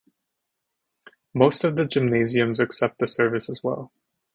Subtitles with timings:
[1.31, 3.91] Most of the gymnasiums accept the service as well.